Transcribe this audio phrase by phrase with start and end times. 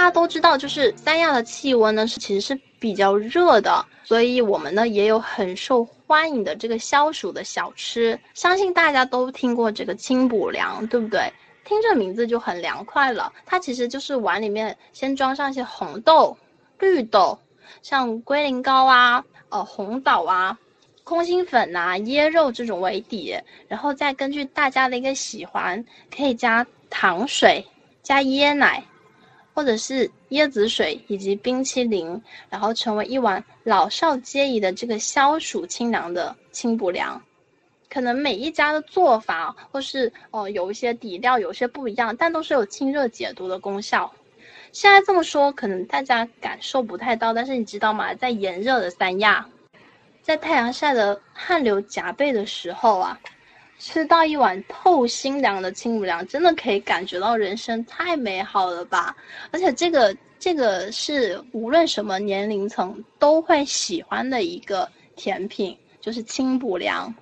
[0.00, 8.18] 大家都知道，就是三亚的气温呢是其实是比较热的，所以我们呢也有很受欢迎的这个消暑的小吃。
[8.32, 11.30] 相信大家都听过这个清补凉，对不对？
[11.66, 13.30] 听这名字就很凉快了。
[13.44, 16.34] 它其实就是碗里面先装上一些红豆、
[16.78, 17.38] 绿豆，
[17.82, 20.58] 像龟苓膏啊、呃红枣啊。
[21.04, 23.38] 空心粉呐、椰肉这种为底，
[23.68, 25.84] 然后再根据大家的一个喜欢，
[26.16, 27.62] 可以加糖水、
[28.02, 28.82] 加椰奶，
[29.60, 37.22] 或者是椰子水以及冰淇淋，然后成为一碗老少皆宜的这个消暑清凉的清补凉。
[37.90, 44.10] 可能每一家的做法或是哦有一些底料有些不一样，但都是有清热解毒的功效。
[44.72, 48.14] 现在这么说，可能大家感受不太到，但是你知道吗？
[48.14, 49.46] 在炎热的三亚。
[50.22, 53.20] 在太阳晒得汗流浃背的时候啊，
[53.80, 59.16] 吃到一碗透心凉的清补凉，真的可以感觉到人生太美好了吧！
[59.50, 64.86] 而且这个这个是无论什么年龄层都会喜欢的一个
[65.16, 67.12] 甜品，就是清补凉。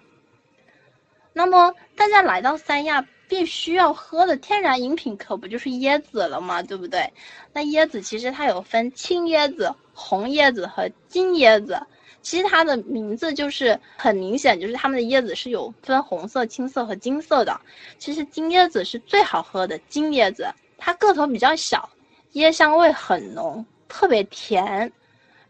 [1.32, 6.60] 那么大家来到三亚必须要喝的天然饮品，可不就是椰子了吗？
[6.60, 7.08] 对不对？
[7.52, 11.80] 那椰子其实它有分青椰子、红椰子和金椰子。
[12.20, 17.58] 其实它的名字就是很明显，就是它们的椰子是有分红色、青色和金色的。
[17.98, 20.46] 其实金椰子是最好喝的，金椰子
[20.76, 21.88] 它个头比较小，
[22.34, 24.92] 椰香味很浓，特别甜。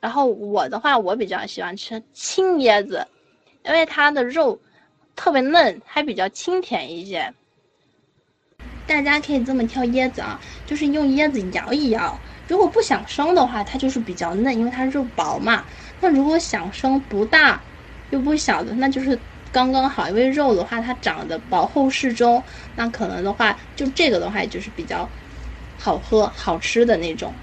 [0.00, 3.04] 然后我的话，我比较喜欢吃青椰子，
[3.64, 4.60] 因为它的肉
[5.16, 7.34] 特别嫩，还比较清甜一些。
[8.86, 12.18] 大家可以这么挑椰子啊，就是用椰子摇一摇。
[12.48, 15.66] 如果不想生的话，它就是比较嫩，因为它肉薄嘛。
[16.00, 17.62] 那如果想生不大
[18.08, 19.20] 又不小的，那就是
[19.52, 20.08] 刚刚好。
[20.08, 22.42] 因为肉的话，它长得薄厚适中，
[22.74, 25.12] 那可能的话，就这个的话就是比较
[25.76, 27.38] 好喝、好吃的那种。